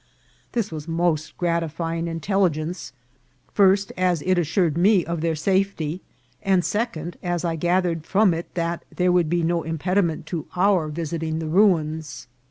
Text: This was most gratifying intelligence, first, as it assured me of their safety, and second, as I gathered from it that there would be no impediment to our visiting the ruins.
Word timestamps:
This 0.53 0.71
was 0.71 0.87
most 0.87 1.37
gratifying 1.37 2.07
intelligence, 2.07 2.91
first, 3.53 3.91
as 3.95 4.23
it 4.23 4.39
assured 4.39 4.75
me 4.75 5.05
of 5.05 5.21
their 5.21 5.35
safety, 5.35 6.01
and 6.41 6.65
second, 6.65 7.17
as 7.21 7.45
I 7.45 7.55
gathered 7.55 8.03
from 8.07 8.33
it 8.33 8.51
that 8.55 8.83
there 8.91 9.11
would 9.11 9.29
be 9.29 9.43
no 9.43 9.61
impediment 9.61 10.25
to 10.25 10.47
our 10.55 10.87
visiting 10.87 11.37
the 11.37 11.45
ruins. 11.45 12.27